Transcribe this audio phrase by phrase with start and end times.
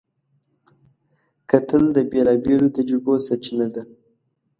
[1.49, 3.83] کتل د بېلابېلو تجربو سرچینه ده